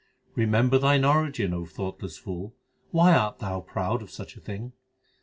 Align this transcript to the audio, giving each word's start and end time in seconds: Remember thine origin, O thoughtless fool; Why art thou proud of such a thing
Remember 0.33 0.79
thine 0.79 1.05
origin, 1.05 1.53
O 1.53 1.63
thoughtless 1.63 2.17
fool; 2.17 2.55
Why 2.89 3.13
art 3.13 3.37
thou 3.37 3.59
proud 3.59 4.01
of 4.01 4.09
such 4.09 4.35
a 4.35 4.39
thing 4.41 4.73